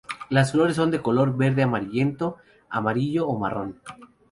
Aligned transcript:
Las 0.31 0.51
flores 0.53 0.77
son 0.77 0.89
de 0.89 0.99
color 0.99 1.37
verde 1.37 1.61
amarillento, 1.61 2.37
amarillo 2.71 3.27
o 3.27 3.37
marrón. 3.37 3.79